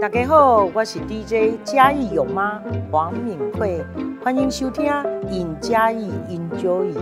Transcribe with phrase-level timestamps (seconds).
[0.00, 2.60] 大家好，我是 DJ 嘉义有妈
[2.90, 3.80] 黄敏慧，
[4.22, 4.86] 欢迎收听
[5.28, 6.92] 《尹嘉义 Enjoy》。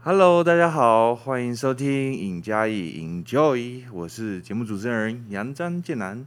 [0.00, 3.56] Hello，大家好，欢迎收听《尹嘉义 Enjoy》，
[3.92, 6.26] 我是节目主持人杨张建南。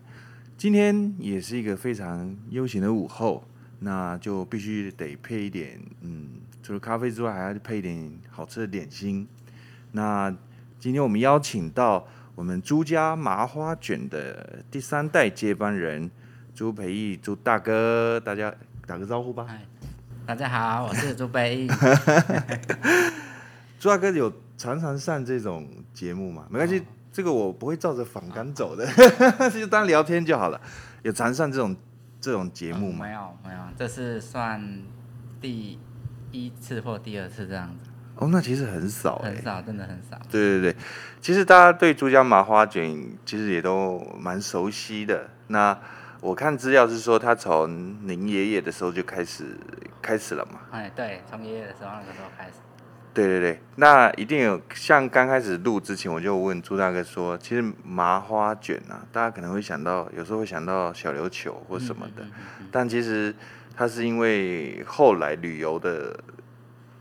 [0.57, 3.43] 今天也是一个非常悠闲的午后，
[3.79, 6.29] 那就必须得配一点，嗯，
[6.63, 9.27] 除了咖啡之外，还要配一点好吃的点心。
[9.96, 10.30] 那
[10.77, 12.05] 今天我们邀请到
[12.36, 16.12] 我们朱家麻花卷的第三代接班人
[16.53, 18.53] 朱培义朱大哥，大家
[18.86, 19.48] 打个招呼吧。
[20.26, 21.67] 大家好，我是朱培义。
[23.80, 26.45] 朱大哥有常常上这种节目吗？
[26.50, 26.84] 没关系，哦、
[27.14, 28.86] 这个我不会照着访纲走的，
[29.39, 30.59] 哦、 就当聊天就好了。
[31.03, 31.73] 有常上这种
[32.20, 33.05] 这种节目吗？
[33.05, 34.62] 没有，没有，这是算
[35.39, 35.80] 第
[36.34, 37.91] 一次或第二次这样子。
[38.17, 40.17] 哦，那其实很少，很少，真的很少。
[40.31, 40.75] 对对对，
[41.19, 45.30] 其实大家对珠江麻花卷其实也都蛮熟悉的。
[45.47, 45.77] 那
[46.22, 49.57] 我看资料是说，他从您爷爷的时候就开始
[50.02, 50.61] 开始了嘛？
[50.72, 52.53] 哎，对，从爷爷的时候那个时候开始。
[53.13, 63.35] 对对对，那一定有像刚开始录之前，我就问朱大哥说，其实麻花卷啊，大家可能会想到，有时候会想到小琉球或什么的，嗯嗯嗯嗯，但其实
[63.75, 66.17] 它是因为后来旅游的。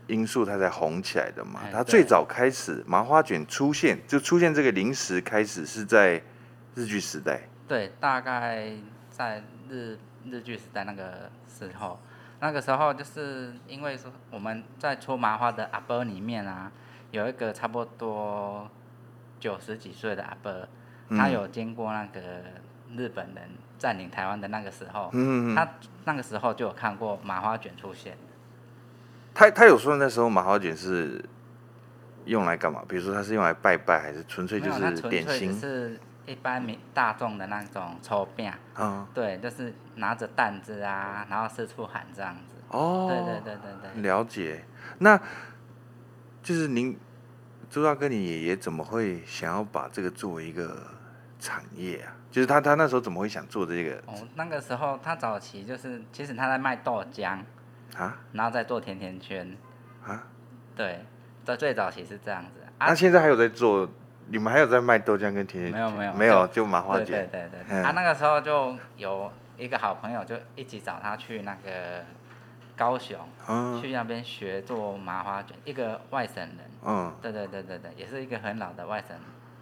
[0.07, 6.21] 因素它才红起来的嘛，它最早开始麻花卷出现，就出现这个零食开始是在
[6.75, 7.41] 日据时代。
[7.67, 8.71] 对，大概
[9.09, 9.97] 在日
[10.29, 11.99] 日据时代那个时候，
[12.39, 16.71] 那个时候就是因为说我们在搓麻花的阿伯里面啊，
[17.11, 18.69] 有一个差不多
[19.39, 20.67] 九十几岁的阿伯，
[21.09, 22.21] 他有经过那个
[22.95, 25.67] 日本人占领台湾的那个时候，嗯，他
[26.03, 28.15] 那个时候就有看过麻花卷出现。
[29.35, 31.23] 他他有说那时候马花卷是
[32.23, 32.81] 用来干嘛？
[32.87, 35.53] 比如说他是用来拜拜，还是纯粹就是点心？
[35.59, 38.49] 是一般民大众的那种抽饼。
[38.77, 42.55] 嗯，对，就是拿着担子啊，然后四处喊这样子。
[42.69, 44.01] 哦，对对对对对。
[44.01, 44.63] 了解。
[44.99, 45.19] 那
[46.41, 46.97] 就是您
[47.69, 50.81] 朱大哥，你爷爷怎么会想要把这个作为一个
[51.39, 52.15] 产业啊？
[52.31, 53.97] 就是他他那时候怎么会想做这个？
[54.05, 57.39] 哦，那个时候他早期就是其实他在卖豆浆。
[57.97, 59.55] 啊，然后再做甜甜圈，
[60.05, 60.23] 啊，
[60.75, 61.05] 对，
[61.43, 62.61] 在最早期是这样子。
[62.79, 63.89] 那、啊、现在还有在做？
[64.27, 65.73] 你们还有在卖豆浆跟甜甜圈？
[65.73, 67.29] 没有没有没有，就麻花卷。
[67.31, 67.83] 对对对对。
[67.83, 72.03] 他、那个时候就有一个好朋友，就一起找他去那个
[72.75, 75.55] 高雄，嗯、去那边学做麻花卷。
[75.63, 76.57] 一个外省人。
[76.83, 77.13] 嗯。
[77.21, 79.19] 对对对对对，也是一个很老的外省人。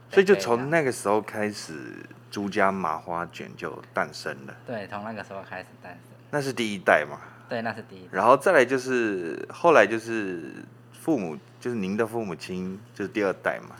[0.10, 4.54] 所以就从那个时候开始，朱家麻花卷就诞生了。
[4.66, 6.02] 对，从那个时候开始诞生。
[6.32, 7.20] 那是第一代嘛？
[7.54, 8.10] 对，那是第一。
[8.12, 13.76] 然后再来就是后来就是父母，就是您的父母亲，就是第二代嘛。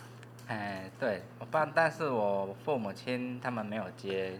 [0.46, 4.38] 哎，对，我爸，但是我父母亲他们没有接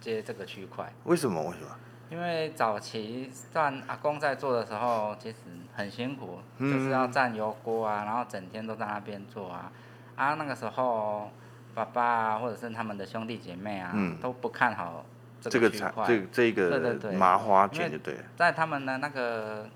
[0.00, 0.92] 接这个区块。
[1.04, 1.40] 为什么？
[1.40, 1.70] 为什么？
[2.10, 5.36] 因为早期算阿公在做的时候，其实
[5.76, 9.70] 很辛苦，嗯、就是要站油锅啊，然后整天都在那边做啊。
[10.16, 11.30] 啊，那个时候
[11.76, 15.06] 爸爸啊，或者是他们的兄弟姐妹啊，嗯、都不看好。
[15.40, 19.68] 这个产这这个麻花卷就对了，在他们的那个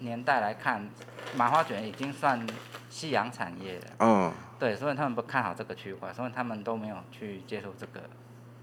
[0.00, 0.86] 年代来看，
[1.34, 2.46] 麻花卷已经算
[2.90, 3.86] 夕阳产业了。
[4.00, 8.02] 嗯，对，所以他们不看好这个区块，所以他们都没有去接触这个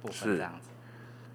[0.01, 0.69] 部分这样子。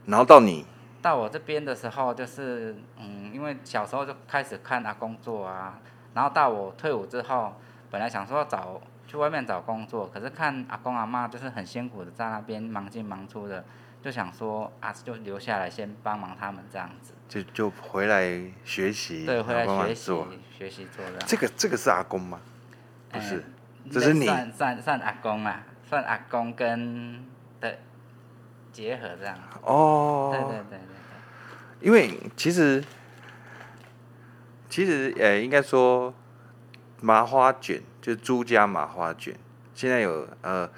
[0.06, 0.65] 然后到你
[1.03, 5.81] 到我这边的时候，就是嗯，因为小时候就开始看他工作啊，
[6.15, 7.54] 然后到我退伍之后，
[7.91, 13.65] 本来想说找去外面找工作，可是看阿公阿妈就是很辛苦的在那边忙进忙出的。
[14.03, 20.25] 就想说啊，就留下来先帮忙他们这样子，就就回来学习，对，回来学习
[20.56, 21.19] 学习做的。
[21.27, 22.41] 这个这个是阿公吗？
[23.11, 23.44] 不是，欸、
[23.91, 27.22] 这是你算算算阿公啊，算阿公跟
[27.61, 27.78] 的
[28.72, 29.38] 结合这样。
[29.62, 31.87] 哦，对对对对对。
[31.87, 32.82] 因为其实
[34.71, 36.15] 其实呃，应该说
[37.03, 39.37] 麻花卷就朱家麻花卷，
[39.75, 40.70] 现在有呃，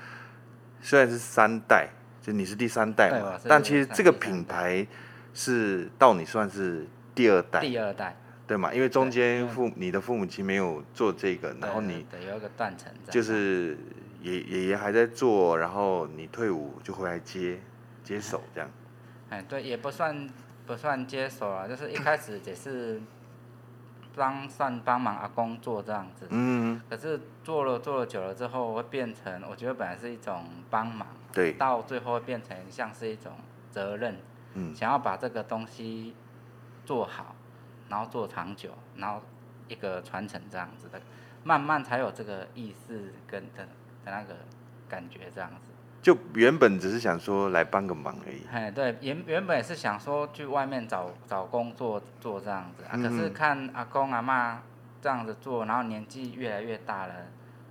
[0.81, 1.91] 虽然是三代。
[2.23, 4.87] 就你是第三代嘛，但其实这个品牌
[5.35, 8.17] 是到你算是第二代，第二代，
[8.47, 8.73] 对嘛？
[8.73, 13.77] 因为中间父你的父母亲没有做这个，然后你有一个断层，就是
[14.23, 17.59] 爷爷爷还在做，然后你退伍就回来接
[18.05, 18.71] 接手这样。
[19.31, 20.31] 哎，对，也不算
[20.65, 23.01] 不算接手啊，就是一开始也是
[24.15, 31.09] 帮算帮忙阿公做这样子，嗯，可是做了做了久了之后，会变成我觉得本来是一种帮忙。
[31.33, 33.33] 对，到最后会变成像是一种
[33.71, 34.19] 责任，
[34.55, 36.15] 嗯，想要把这个东西
[36.85, 37.35] 做好，
[37.89, 39.23] 然后做长久，然后
[39.67, 41.01] 一个传承这样子的
[41.43, 43.65] 慢慢才有这个意识跟的
[44.05, 44.35] 的那个
[44.89, 45.72] 感觉这样子。
[46.03, 48.45] 就原本只是想说来帮个忙而已。
[48.53, 54.61] 哎，对，原原本也是想说去外面找找工作做这样子啊，可是看阿公阿妈
[55.01, 57.15] 这样子做，然后年纪越来越大了，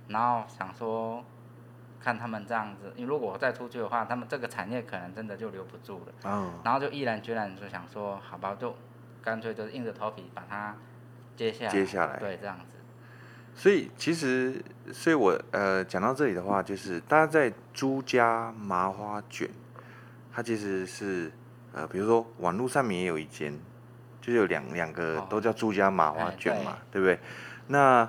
[0.08, 1.22] 然后想说
[2.00, 6.30] 看他们这样子，因为如果我再出去的话，他们这个产业可能真的就留不住了。
[6.30, 6.54] 哦。
[6.64, 8.74] 然后就毅然决然就想说，好吧，就
[9.22, 10.74] 干脆就硬着头皮把它
[11.36, 11.70] 接下来。
[11.70, 12.18] 接下来。
[12.18, 12.78] 对，这样子。
[13.54, 14.62] 所以其实，
[14.92, 19.48] 所以我呃讲到这里的话，就是大家在朱家麻花卷，
[20.32, 21.30] 它其实是
[21.72, 23.52] 呃，比如说网络上面也有一间，
[24.20, 27.18] 就是有两两个都叫朱家麻花卷嘛，对，对不对？
[27.68, 28.08] 那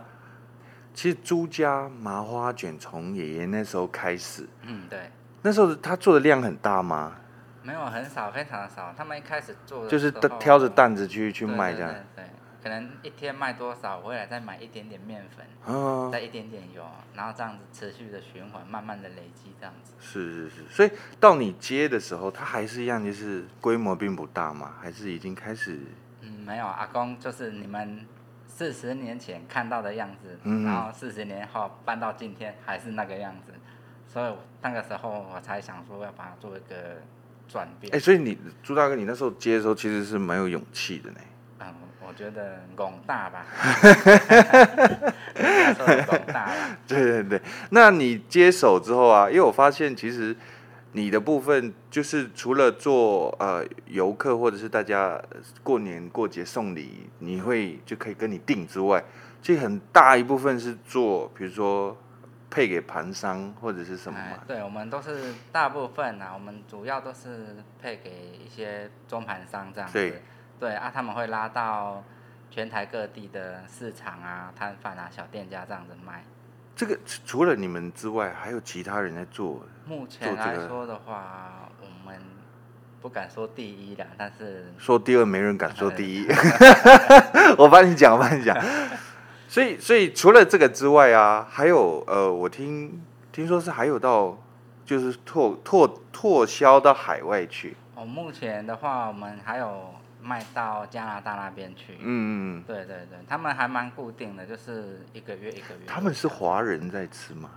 [0.94, 5.12] 其实朱家麻花卷从爷爷那时候开始，嗯，对，
[5.42, 7.16] 那时候他做的量很大吗？
[7.62, 8.94] 没有，很少，非常的少。
[8.98, 11.90] 他们一开始做的就是挑着担子去去卖这样。
[11.90, 12.30] 对，对，对，对。
[12.64, 16.82] 可能一天卖多少，回来再买一点点面粉，哦、再一点点油，
[17.14, 19.92] 然后这样子持续的循环，慢慢的累积这样子。
[20.00, 20.90] 是是是，所以
[21.20, 25.78] 到你接的时候，它还是一样，就是规模并不大嘛，还是已经开始？
[26.22, 28.06] 嗯，没有，阿公就是你们
[28.48, 33.52] 四十年前看到的样子，嗯、然后四十年后搬到今天还是那个样子，
[34.08, 37.02] 所以那个时候我才想说要把它做一个
[37.50, 37.94] 转变。
[37.94, 41.20] 哎、欸，所以你朱大哥，你那时候接的时候其实是蛮有勇气的呢。
[42.14, 43.44] 我觉得广大吧，
[46.06, 46.78] 广大吧。
[46.88, 50.36] 对对对，那你接手之后啊，因为我发现其实
[50.92, 55.20] 你的部分就是除了做呃游客或者是大家
[55.64, 59.04] 过年过节送礼，你会就可以跟你订之外，
[59.42, 61.98] 其实很大一部分是做，比如说
[62.52, 64.38] 配给盘商或者是什么嘛。
[64.48, 68.12] 对，我们都是大部分啊，我们主要都是配给
[68.46, 70.22] 一些中盘商这样子。
[70.64, 70.76] 对。
[70.76, 72.02] 啊，他们会拉到
[72.50, 76.24] 全台各地的市场啊、摊贩啊、小店家这样子卖。
[76.76, 79.62] 这个除了你们之外，还有其他人在做？
[79.86, 82.20] 目前来说的话，这个、我们
[83.02, 86.26] 不敢说第一的，但是说第二没人敢说第一。
[87.60, 88.58] 我帮你讲，我帮你讲。
[89.48, 94.38] 所以，所以除了这个之外啊，还有呃，我听听说是还有到
[94.86, 97.76] 就是拓拓拓销到海外去。
[97.94, 99.94] 哦，目前的话，我们还有。
[100.24, 101.98] 卖到加拿大那边去。
[102.00, 102.64] 嗯嗯。
[102.64, 105.86] 对对对，他们还蛮固定的，就是一个月一个月。
[105.86, 107.50] 他们是华人在吃吗？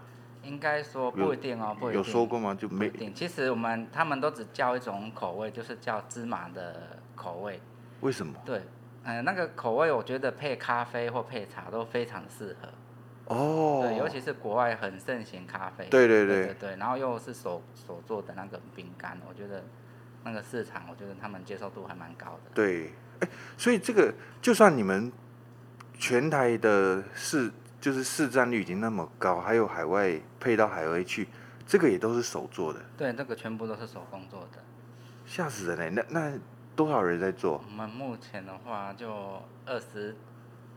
[0.42, 1.98] 应该说不一定哦，不一定。
[2.00, 2.54] 有说过吗？
[2.54, 2.86] 就没。
[2.86, 3.14] 一定。
[3.14, 7.60] 其实我们他们都只叫一种口味，就是叫芝麻的口味。
[8.00, 8.34] 为什么？
[8.44, 8.58] 对，
[9.04, 13.34] 嗯、呃，那个口味我觉得配咖啡或配茶都非常适合。
[13.34, 13.82] 哦。
[13.82, 15.86] 对，尤其是国外很盛行咖啡。
[15.86, 16.36] 对对对。
[16.36, 19.64] 对对对，然后又是手手做的那个饼干，我觉得。
[20.26, 22.50] 那个市场，我觉得他们接受度还蛮高的。
[22.52, 22.90] 对，
[23.20, 24.12] 哎，所以这个
[24.42, 25.12] 就算你们
[25.96, 27.48] 全台的市
[27.80, 31.28] 就是市占率已经那么高，还有海外配到海外去，
[31.64, 32.80] 这个也都是手做的。
[32.96, 34.58] 对，这个全部都是手工做的。
[35.24, 35.90] 吓死人嘞！
[35.90, 36.38] 那那
[36.74, 37.62] 多少人在做？
[37.64, 40.16] 我们目前的话就二十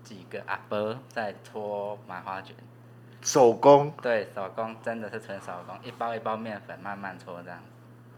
[0.03, 2.55] 几个阿伯在搓麻花卷。
[3.21, 3.91] 手工？
[3.99, 7.59] 对，手工真的是纯手工，一包一包面粉慢慢搓这样。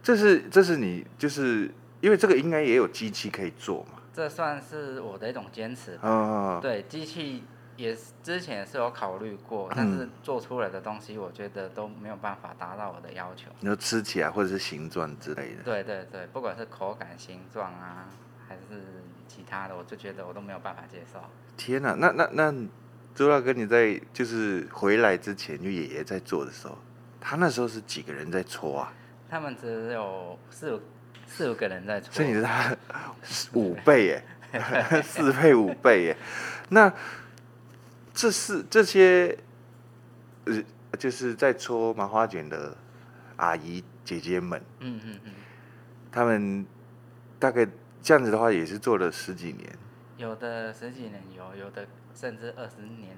[0.03, 1.69] 这是这是你就是
[1.99, 4.01] 因为这个应该也有机器可以做嘛？
[4.13, 5.97] 这算是我的一种坚持。
[6.01, 7.43] 嗯、哦，对，机器
[7.77, 13.49] 也是之前也是有考虑过，但是做出来的东西我觉得都没有办法达到我的要求。
[13.59, 15.63] 你说吃起来或者是形状之类的？
[15.63, 18.07] 对对对，不管是口感、形状啊，
[18.47, 18.83] 还是
[19.27, 21.19] 其他的，我就觉得我都没有办法接受。
[21.55, 22.53] 天哪，那那那
[23.15, 26.77] 周大哥你在就是回来之前，就爷爷在做的时候，
[27.19, 28.93] 他那时候是几个人在搓啊？
[29.31, 30.81] 他们只有四五
[31.25, 32.75] 四五个人在搓，所以你是他
[33.53, 34.23] 五倍耶，
[35.01, 36.17] 四倍五倍耶。
[36.67, 36.93] 那
[38.13, 39.37] 这是这些
[40.43, 40.61] 呃，
[40.99, 42.75] 就是在搓麻花卷的
[43.37, 45.31] 阿姨姐姐们，嗯嗯嗯，
[46.11, 46.65] 他们
[47.39, 47.65] 大概
[48.03, 49.69] 这样子的话，也是做了十几年，
[50.17, 53.15] 有的十几年有，有的甚至二十年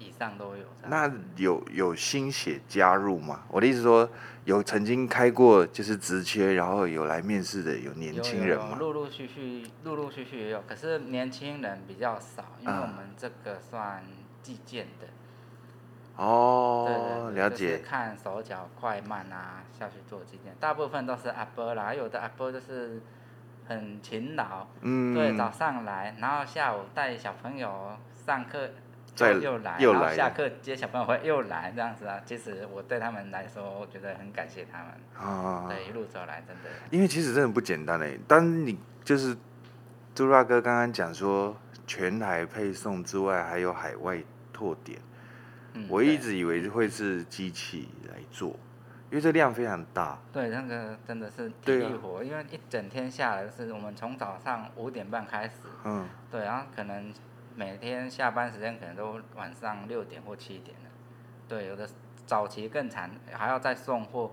[0.00, 0.64] 以上都有。
[0.88, 3.44] 那有有新血加入吗？
[3.48, 4.10] 我的意思说。
[4.46, 8.78] 有曾经开过就是职缺，然后有来面试的有年轻人吗？
[8.80, 14.02] 陆陆续续，陆陆续续也有，可是年轻人比较少，因为我们这个算
[14.42, 15.06] 计件的。
[16.16, 17.70] 哦，对对对，了解。
[17.72, 23.00] 就是看手脚快慢啊，下去做计件，大部分都是阿伯啦，有的阿伯就是
[23.68, 27.90] 很勤劳，嗯，对，早上来，然后下午带小朋友
[28.26, 28.70] 上课。
[29.20, 32.18] 再又来，又来，下课接小朋友会又来这样子啊。
[32.24, 34.88] 其实我对他们来说，我觉得很感谢他们。
[35.28, 36.70] 啊，对，一路走来真的。
[36.90, 38.18] 因为其实真的不简单嘞。
[38.26, 39.36] 当你就是
[40.14, 41.54] 朱大哥刚刚讲说，
[41.86, 44.22] 全台配送之外，还有海外
[44.52, 44.98] 拓点。
[45.74, 48.48] 嗯，我一直以为会是机器来做，
[49.10, 50.18] 因为这量非常大。
[50.32, 55.52] 对，那个真的是体力活，啊、因为一整天下来是我们从早上五点半开始，
[55.84, 57.12] 嗯，对，然后可能
[57.60, 60.90] 每天下班时间可能都晚上六点或七点了，
[61.46, 61.86] 对，有的
[62.24, 64.32] 早期更惨，还要再送货，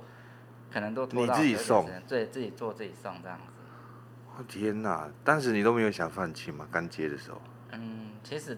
[0.71, 3.43] 可能都拖到你自己送，对，自己做自己送这样子。
[4.37, 5.09] 哦天哪！
[5.25, 6.65] 当时你都没有想放弃吗？
[6.71, 7.41] 刚接的时候？
[7.71, 8.57] 嗯，其实。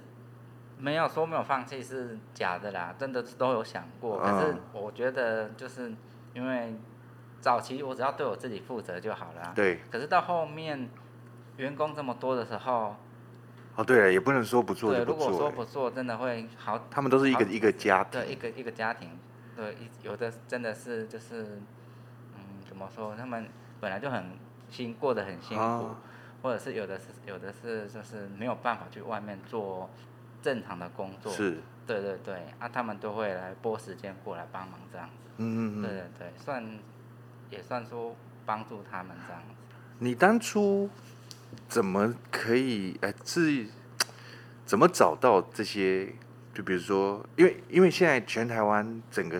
[0.81, 4.21] 没有说没有放弃是假的啦，真的都有想过。
[4.23, 5.93] 嗯、可是我觉得就是
[6.33, 6.73] 因为
[7.41, 9.51] 早期我只要对我自己负责就好了。
[9.53, 9.81] 对。
[9.91, 10.89] 可是到后面
[11.57, 12.95] 员工这么多的时候，
[13.79, 15.15] 哦对了，也不能说不做就不做。
[15.15, 16.86] 对，如果说不做，真的会好。
[16.91, 18.19] 他们都是一个一个家庭。
[18.19, 19.09] 对，一个一个家庭。
[19.55, 21.62] 对，有的真的是就是
[22.36, 23.15] 嗯，怎么说？
[23.15, 23.48] 他们
[23.79, 24.31] 本来就很
[24.69, 25.95] 辛过得很辛苦，哦、
[26.41, 29.89] 或者是有的是有的是就是没有办法去外面做。
[30.41, 36.79] 正常的工作是，对对对，啊，他们都会来拨时间过来帮忙这样子，嗯嗯嗯，对对对，算
[37.50, 39.75] 也算说帮助他们这样子。
[39.98, 40.89] 你当初
[41.68, 43.65] 怎么可以哎是
[44.65, 46.13] 怎么找到这些？
[46.53, 49.39] 就比如说，因为因为现在全台湾整个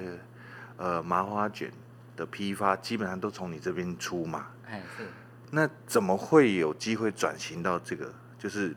[0.78, 1.70] 呃麻花卷
[2.16, 5.08] 的批发基本上都从你这边出嘛，哎是，
[5.51, 8.75] 那怎么会有机会转型到这个就是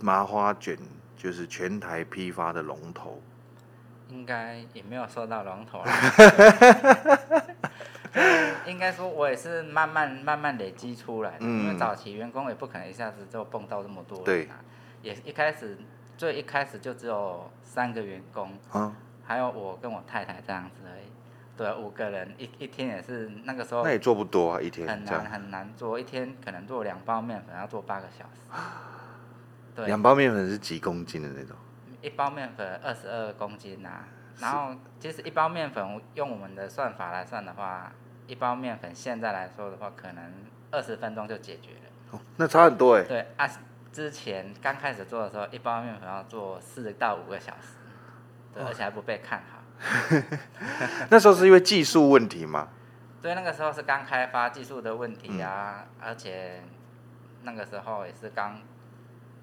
[0.00, 0.76] 麻花卷？
[1.16, 3.22] 就是全台批发的龙头，
[4.10, 5.86] 应该也没有说到龙头啦。
[8.66, 11.38] 应该说，我也是慢慢慢慢累积出来的。
[11.40, 14.56] 嗯、因为早期员工也不可能一下子就蹦到这么多人，啊。
[15.02, 15.10] 对。
[15.10, 15.76] 也一开始
[16.16, 21.04] 最一开始就只有三个员工，啊、还有我跟我太太这样子而已。
[21.56, 23.84] 对，五个人一一天也是那个时候。
[23.84, 24.88] 那也做不多啊，一天。
[24.88, 28.60] 很难很难做，一天可能做两包面粉要做八个小时。
[29.74, 31.56] 对两包面粉是几公斤的那种？
[32.02, 34.08] 一包面粉二十二公斤呐、啊，
[34.40, 37.92] 然后其实一包面粉用我们的算法来算的话，
[38.26, 40.32] 一包面粉现在来说的话，可能
[40.70, 41.90] 二十分钟就解决了。
[42.12, 43.04] 哦，那差很多哎。
[43.04, 43.48] 对啊，
[43.92, 47.76] 之前刚开始做的时候，一包面粉要做四到五个小时，
[48.54, 49.62] 对，而且还不被看好。
[51.10, 52.68] 那时候是因为技术问题吗？
[53.22, 56.62] 对，那个时候是刚开发技术的问题啊，嗯、而且
[57.42, 58.60] 那个时候也是刚。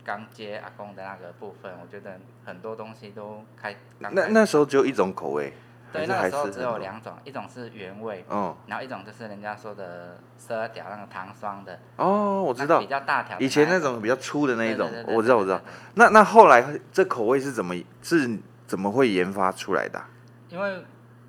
[0.05, 3.71] 刚接阿公的那个部分，我觉得很多东西都开。
[3.71, 3.79] 开
[4.11, 5.53] 那那时候只有一种口味。
[5.93, 11.79] 对，那个时候只有两种，一种是原味，哦，然后一种就是人家说的十二条那个糖霜的。
[11.97, 12.79] 哦，我知道。
[12.79, 13.39] 比较大条。
[13.39, 15.61] 以前那种比较粗的那一种，我知道，我知道。
[15.93, 20.09] 那那后来这口味是怎么是怎么会研发出来的啊？
[20.49, 20.83] 因为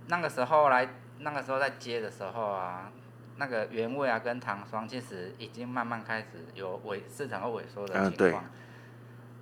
[0.07, 2.91] 那个时候来，那个时候在接的时候啊。
[3.37, 8.45] 那个原味啊，跟糖霜其实已经慢慢开始有萎市场和萎缩的情况。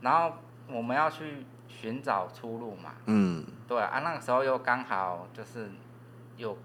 [0.00, 0.33] 然后
[0.67, 1.45] 我们要去
[1.81, 5.71] 寻找出路嘛，嗯，对啊，那个时候又刚好就是
[6.37, 6.57] 有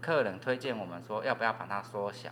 [0.00, 2.30] 客人推荐我们说，要不要把它缩小？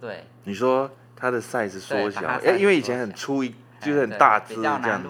[0.00, 0.24] 对。
[0.44, 5.02] 你说它的 size 缩小，哎，因为以前很粗一，就是很大只这样，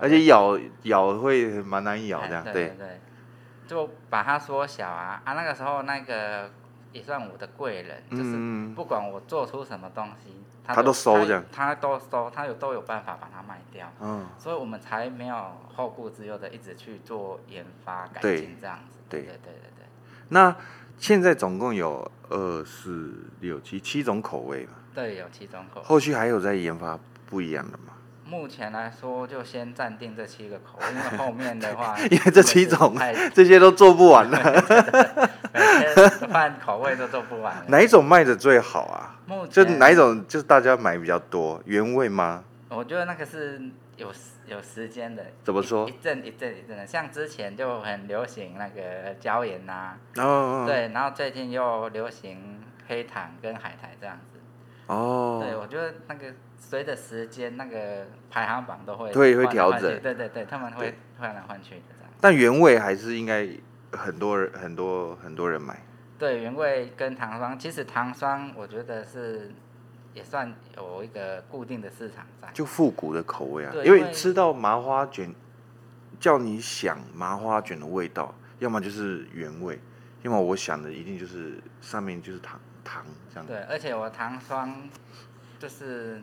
[0.00, 3.00] 而且咬咬会蛮难咬这样，对对对，
[3.66, 6.50] 就把它缩小啊啊，那个时候那个。
[6.96, 10.32] 也算我的贵人，就是不管我做出什么东西，
[10.64, 19.86] 他都，收这样，他，他都收，他有都有办法把它卖掉，嗯，所以我们才没有后顾之忧的一直去做研发改进这样子，对对对对对。
[20.30, 20.56] 那
[20.96, 24.72] 现在总共有二四六七七种口味嘛？
[24.94, 25.86] 对，有七种口味。
[25.86, 27.92] 后续还有在研发不一样的吗？
[28.28, 32.96] 目前来说，就先暂定这七个口味，因为后面的话， 因为这七种，
[33.32, 34.38] 这些都做不完了，
[35.54, 37.54] 每天换口味都做不完。
[37.68, 39.14] 哪一种卖的最好啊？
[39.48, 41.62] 就哪一种就是大家买比较多？
[41.66, 42.42] 原味吗？
[42.68, 43.62] 我觉得那个是
[43.96, 44.12] 有
[44.46, 45.24] 有时间的。
[45.44, 45.88] 怎么说？
[45.88, 54.35] 一阵一阵一阵的，像之前就很流行那个椒盐呐，哦，哦，对，然后最近又流行黑糖跟海苔这样子。
[54.86, 55.40] 哦。
[55.42, 56.32] 对，我觉得那个。
[56.58, 62.10] 随着时间，那个排行榜都会对会调整，对对对，他们会换来换去的这样。
[62.20, 63.46] 但原味还是应该
[63.92, 65.80] 很多人很多很多人买。
[66.18, 69.52] 对，原味跟糖霜，其实糖霜我觉得是
[70.12, 72.48] 也算有一个固定的市场在。
[72.52, 75.32] 就复古的口味啊，因为吃到麻花卷，
[76.18, 79.78] 叫你想麻花卷的味道，要么就是原味，
[80.26, 83.46] 要么我想的一定就是上面就是糖糖这样。
[83.46, 84.88] 对，而且我糖霜
[85.58, 86.20] 就是。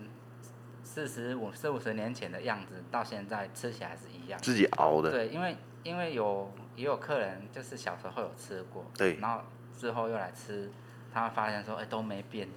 [0.86, 4.40] 四十五四五十年前的样子，到现在吃起来是一样。
[4.44, 5.10] 自己熬的。
[5.10, 9.42] 对，因为因为有也有客人就是小时候有吃过，对，然后
[9.76, 10.70] 之后又来吃，
[11.12, 12.48] 他们发现说，哎，都没变。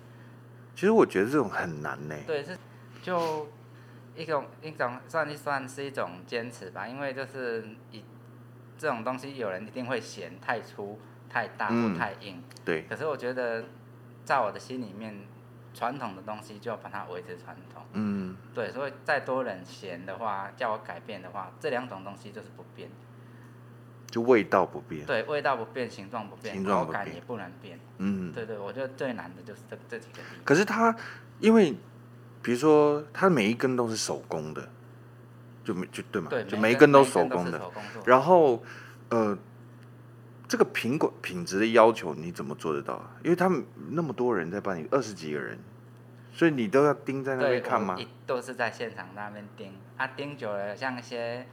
[0.75, 2.17] 其实我觉得这种很难呢。
[2.27, 2.59] 对，是
[3.01, 3.49] 就
[4.15, 8.05] 一种一种算一算是一种坚持吧，因为就是以
[8.77, 10.99] 这种东西有人一定会嫌太粗、
[11.37, 12.37] 太大或太硬。
[12.39, 12.83] 嗯、对。
[12.89, 13.63] 可是我觉得，
[14.25, 15.15] 在我的心里面，
[15.75, 17.83] 传统的东西就要把它维持传统。
[17.93, 18.35] 嗯。
[18.55, 22.89] 对，所以再多人嫌的话，叫我改变的话，这两种东西就是不变。
[24.11, 25.05] 就味道不变。
[25.05, 27.79] 对，味道不变，形状不变，形状不变，口感也不能变。
[27.99, 28.33] 嗯。
[28.33, 30.23] 对对，我觉得最难的就是这这几个。
[30.43, 30.97] 可是它，
[31.41, 31.75] 因为，
[32.41, 34.67] 比如说，它每一根都是手工的。
[35.63, 37.59] 就没就对嘛，对，就每一根都手工的。
[37.59, 38.63] 工然后，
[39.09, 39.37] 呃，
[40.49, 43.11] 这个品管品质的要求你怎么做得到啊？
[43.23, 45.59] 因为他们那么多人在帮你，二十几个人，
[46.33, 47.97] 所以你都要盯在那边看吗？
[48.27, 51.47] 都是在现场那边盯啊，盯久了，像一些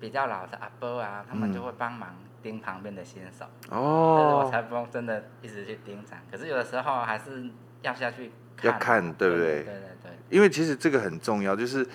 [0.00, 3.44] 比较老的阿伯啊，他们就会帮忙盯旁边的新手。
[3.70, 4.42] 哦。
[4.44, 7.48] 我才不用真的一直去盯场，可是有的时候还是
[7.82, 8.72] 要下去看。
[8.72, 9.62] 要看，对不对？
[9.62, 10.10] 对对对。
[10.30, 11.86] 因为其实这个很重要，就是。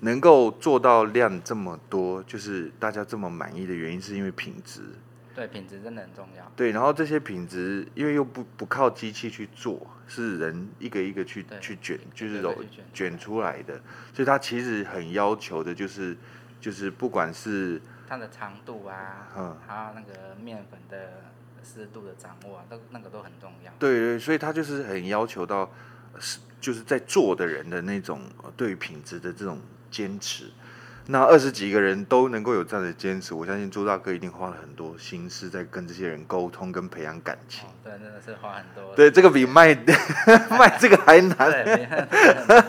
[0.00, 4.80] 能够做到量这么多，就是大家这么满意的原因，是因为品质。
[5.38, 6.50] 对，品质真的很重要。
[6.56, 12.52] 对，然后这些品质，因为又不不靠机器去做，是人一个一个去去卷，就是揉
[12.92, 13.80] 卷出来的，
[14.12, 16.16] 所以它其实很要求的，就是
[16.60, 21.22] 就是不管是它的长度啊，嗯，还有那个面粉的
[21.62, 23.72] 湿度的掌握啊，都那个都很重要。
[23.78, 25.72] 对对，所以它就是很要求到
[26.18, 28.20] 是就是在做的人的那种
[28.56, 29.60] 对于品质的这种。
[29.90, 30.50] 坚持，
[31.10, 37.66] 那二十几个人都能够有这样的坚持，我相信朱大哥一定花了很多心思在跟这些人沟通跟培养感情。
[37.66, 38.94] 哦、对，真的是花很多。
[38.94, 39.74] 对，这个比卖
[40.58, 41.50] 卖这个还难。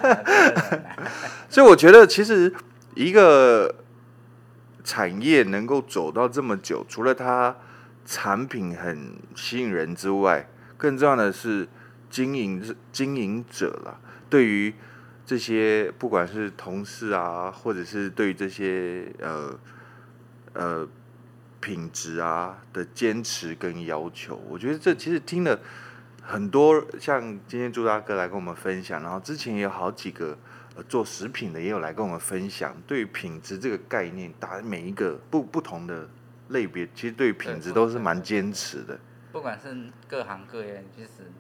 [1.50, 2.53] 所以我觉得，其实
[2.96, 3.75] 一个
[4.86, 7.53] 产业能够走到这么久，除了它
[8.05, 11.67] 产品很吸引人之外，更重要的是
[12.10, 14.74] 经营经营者了，对于。
[15.29, 19.59] 这些不管是同事啊，或者是对于这些呃
[20.53, 20.88] 呃
[21.59, 25.59] 品质啊的坚持跟要求，我觉得这其实听了
[26.23, 30.36] 很多，像今天朱大哥来跟我们分享，然后之前也有好几个
[30.75, 36.10] 呃做食品的也有来跟我们分享，对于品质这个概念，打每一个不不同的
[36.47, 38.99] 类别，其实对于品质都是蛮坚持的。
[39.32, 41.32] 不管是各行各业，其实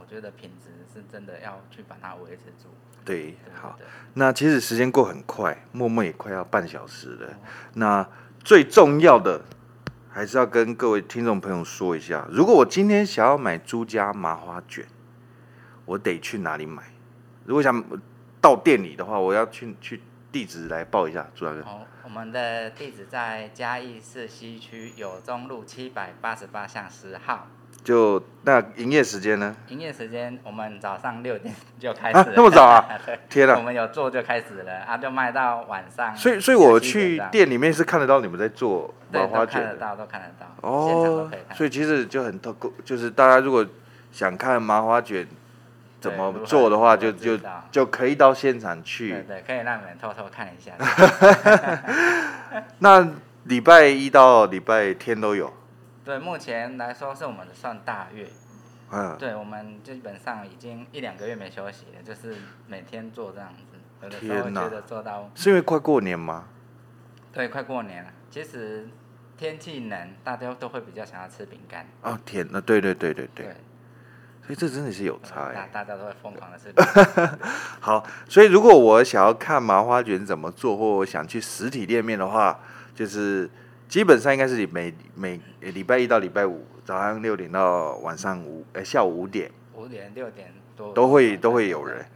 [0.00, 2.68] 我觉得品质是真的要去把它维持住。
[3.04, 3.78] 对，好，
[4.14, 7.34] 那其实时间过很快，默默也快要半小时了。
[7.74, 8.08] 那
[8.42, 9.42] 最重要的
[10.10, 14.86] 还是要跟各位听众朋友说一下，如果我今天想要买朱家麻花卷，
[15.84, 16.82] 我得去哪里买？
[17.44, 17.84] 如果想
[18.40, 20.00] 到店里的话，我要去去
[20.32, 21.62] 地址来报一下，朱大哥。
[21.62, 27.46] 好，我们的地址在嘉义市西区友中路七百八十八巷十号。
[27.82, 29.56] 就那营业时间呢？
[29.68, 32.22] 营业时间我们早上六点就开始了。
[32.22, 32.86] 啊，那么早啊？
[33.28, 33.56] 天哪！
[33.56, 36.14] 我们有做就开始了啊，就卖到晚上。
[36.16, 39.62] 所以，所以我去店里面是看得到你们在做麻花卷。
[39.62, 40.46] 看得到，都看得到。
[40.68, 41.30] 哦。
[41.54, 43.66] 所以其实就很透过，就是大家如果
[44.12, 45.26] 想看麻花卷
[46.00, 47.38] 怎么做的话，就就
[47.70, 49.10] 就可以到现场去。
[49.10, 50.72] 对对，可以让你们偷偷看一下。
[52.80, 53.08] 那
[53.44, 55.52] 礼拜一到礼拜天都有。
[56.02, 58.26] 对，目前来说是我们的算大月，
[58.90, 62.34] 嗯，对，我们基本上已经一两个月没休息了，就是
[62.66, 65.30] 每天做这样子，有的时候觉得做到。
[65.34, 66.46] 是因为快过年吗？
[67.32, 68.10] 对，快过年了。
[68.30, 68.88] 其实
[69.36, 71.86] 天气冷，大家都会比较想要吃饼干。
[72.00, 73.46] 哦，天，那对对对对对。
[73.46, 73.56] 对。
[74.46, 75.52] 所以这真的是有差。
[75.52, 76.82] 大大家都会疯狂的吃饼。
[77.78, 82.58] 好，所以如果我想要看麻花卷怎么做，或我想去实体店面的话，
[82.94, 83.50] 就是。
[83.90, 92.06] 基本上应该是每每礼拜一到礼拜五早上六点到晚上五呃下午五点，五点六点多都会都会有人。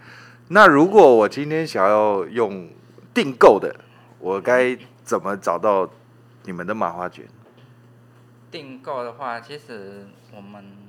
[0.49, 2.71] 那如果我今天想要用
[3.13, 3.75] 订购的，
[4.21, 5.91] 我该怎么找到
[6.45, 7.27] 你们的麻花卷？
[8.53, 10.84] 订购的话，其实我们。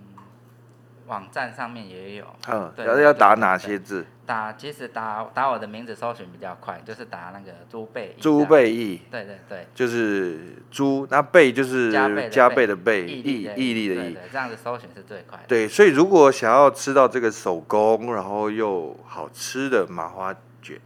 [1.08, 4.06] 网站上面也有，嗯，要要打哪些字？
[4.26, 8.16] 打其实打打我的名字搜寻比较快，就是打那个朱贝。
[8.20, 9.02] 朱贝义。
[9.12, 9.68] 对对对。
[9.76, 11.92] 就是朱，那贝就是
[12.32, 14.14] 加倍的倍，毅毅力的毅。
[14.16, 15.44] 对，这样子搜寻是最快的。
[15.48, 20.80] 对，所以如果想要吃到这个手工，然后又好吃的麻花卷，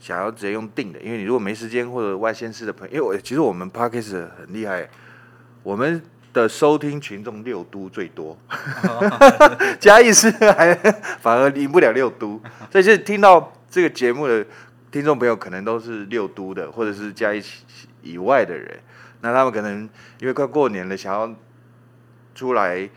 [0.00, 4.88] 想要直接用订的，因为你如果没时间或者外县市的朋友，因为我其实我们 Podcast 很厉害，
[5.62, 6.02] 我们。
[6.32, 8.36] 的收听群众六都最多，
[9.78, 10.74] 嘉义市还
[11.20, 12.40] 反而赢不了六都，
[12.70, 14.44] 所以就听到这个节目的
[14.90, 17.42] 听众朋友可能都是六都的，或者是嘉义
[18.02, 18.78] 以外的人，
[19.20, 19.88] 那他们可能
[20.20, 21.30] 因为快过年了，想要
[22.34, 22.88] 出来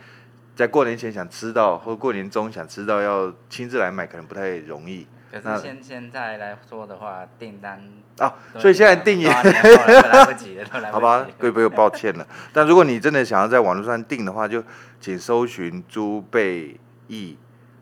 [0.56, 7.82] 在过年前想吃到，或过年中想吃到，要亲自来买可能不太容易，可是现现在来说的话，订单
[8.20, 12.26] 啊，所以现在订也 来不及了，好吧，各位朋友抱歉了。
[12.54, 14.64] 但如果你真的想要在网络上订的话，就
[15.02, 17.38] 请搜寻朱贝艺，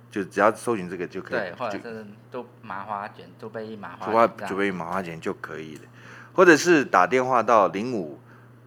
[0.10, 1.40] 就只要搜寻这个就可以。
[1.40, 5.82] 对，或者是朱麻花卷，朱贝艺麻花，朱贝艺麻花卷就可以了。
[6.34, 8.20] 或者是打电话到零五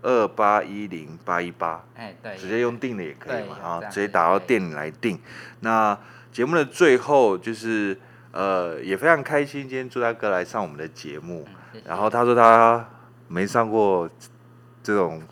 [0.06, 5.18] 二八一零八一八，哎，对，直接用订的也可以嘛，啊，直接打到店里来订。
[5.60, 5.98] 那
[6.30, 7.98] 节目的最后就是。
[8.32, 11.48] 呃，也非常开心，今天朱大哥来上我们的节目。
[11.86, 12.86] 然后他说他
[13.28, 14.06] 没上过
[14.82, 15.22] 这种，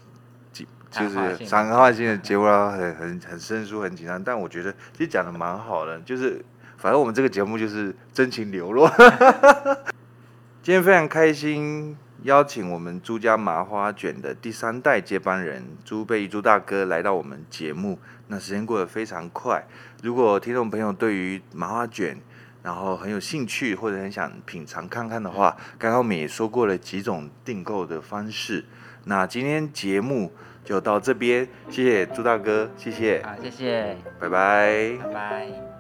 [0.91, 4.25] 就是谈话性的节目啊，很很很生疏，很紧张。
[4.25, 6.43] 但我觉得其实讲的蛮好的，就是
[6.79, 8.89] 反正我们这个节目就是真情流露。
[10.65, 17.99] 今天非常开心，邀请我们朱家麻花卷的第三代接班人朱贝朱大哥来到我们节目。
[18.29, 19.63] 那时间过得非常快，
[20.03, 22.17] 如果听众朋友对于麻花卷，
[22.63, 28.65] 然后很有兴趣或者很想品尝看看的话，刚刚我们也说过了几种订购的方式。
[29.05, 30.33] 那今天节目
[30.65, 35.74] 就到这边，谢谢朱大哥，谢谢，好，谢谢，拜拜，拜拜。